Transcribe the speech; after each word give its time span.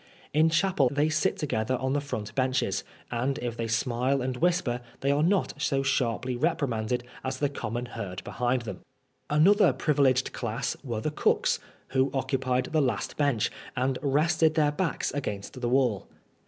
In 0.33 0.49
chapel 0.49 0.89
they 0.91 1.09
sit 1.09 1.37
together 1.37 1.77
on 1.77 1.93
the 1.93 2.01
front 2.01 2.33
benches, 2.33 2.83
and 3.11 3.37
if 3.37 3.55
they 3.55 3.67
smile 3.67 4.19
and 4.19 4.35
whisper 4.35 4.81
they 5.01 5.11
are 5.11 5.21
not 5.21 5.53
so 5.61 5.83
sharply 5.83 6.35
reprimanded 6.35 7.03
as 7.23 7.37
the 7.37 7.49
common 7.49 7.85
herd 7.85 8.23
be 8.23 8.31
hind 8.31 8.63
them. 8.63 8.79
Another 9.29 9.73
privieged 9.73 10.33
class 10.33 10.75
were 10.83 11.01
the 11.01 11.11
cooks, 11.11 11.59
who 11.89 12.09
occu 12.09 12.41
pied 12.41 12.65
the 12.71 12.81
last 12.81 13.15
bench, 13.15 13.51
and 13.75 13.99
rested 14.01 14.55
their 14.55 14.71
backs 14.71 15.11
against 15.11 15.61
the 15.61 15.69
wall. 15.69 16.07